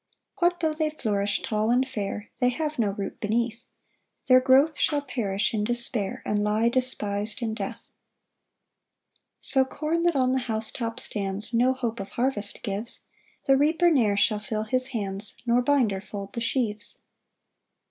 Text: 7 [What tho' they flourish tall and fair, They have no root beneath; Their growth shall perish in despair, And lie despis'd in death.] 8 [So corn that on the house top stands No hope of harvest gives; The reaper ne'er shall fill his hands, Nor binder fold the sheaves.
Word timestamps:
7 0.33 0.33
[What 0.39 0.59
tho' 0.59 0.73
they 0.73 0.89
flourish 0.89 1.43
tall 1.43 1.69
and 1.69 1.87
fair, 1.87 2.31
They 2.39 2.49
have 2.49 2.79
no 2.79 2.89
root 2.93 3.19
beneath; 3.19 3.65
Their 4.25 4.39
growth 4.41 4.79
shall 4.79 5.03
perish 5.03 5.53
in 5.53 5.63
despair, 5.63 6.23
And 6.25 6.43
lie 6.43 6.69
despis'd 6.69 7.43
in 7.43 7.53
death.] 7.53 7.91
8 9.41 9.45
[So 9.45 9.63
corn 9.65 10.01
that 10.01 10.15
on 10.15 10.31
the 10.33 10.39
house 10.39 10.71
top 10.71 10.99
stands 10.99 11.53
No 11.53 11.73
hope 11.73 11.99
of 11.99 12.09
harvest 12.09 12.63
gives; 12.63 13.01
The 13.45 13.55
reaper 13.55 13.91
ne'er 13.91 14.17
shall 14.17 14.39
fill 14.39 14.63
his 14.63 14.87
hands, 14.87 15.35
Nor 15.45 15.61
binder 15.61 16.01
fold 16.01 16.33
the 16.33 16.41
sheaves. 16.41 16.99